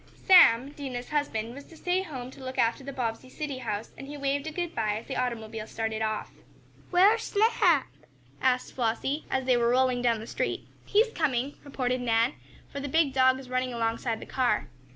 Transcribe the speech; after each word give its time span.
Sam, 0.25 0.71
Dinah's 0.71 1.09
husband, 1.09 1.53
was 1.53 1.63
to 1.65 1.77
stay 1.77 2.01
home 2.01 2.31
to 2.31 2.43
look 2.43 2.57
after 2.57 2.83
the 2.83 2.91
Bobbsey 2.91 3.29
city 3.29 3.59
house, 3.59 3.91
and 3.95 4.07
he 4.07 4.17
waved 4.17 4.47
a 4.47 4.51
good 4.51 4.73
bye 4.73 4.95
as 4.97 5.05
the 5.05 5.15
automobile 5.15 5.67
started 5.67 6.01
off. 6.01 6.31
"Where's 6.89 7.21
Snap?" 7.21 7.85
asked 8.41 8.73
Flossie, 8.73 9.25
as 9.29 9.45
they 9.45 9.57
were 9.57 9.69
rolling 9.69 10.01
down 10.01 10.19
the 10.19 10.25
street. 10.25 10.65
"He's 10.87 11.13
coming," 11.13 11.55
reported 11.63 12.01
Nan, 12.01 12.33
for 12.67 12.79
the 12.79 12.89
big 12.89 13.13
dog 13.13 13.37
was 13.37 13.47
running 13.51 13.73
alongside 13.75 14.19
the 14.19 14.25
car. 14.25 14.69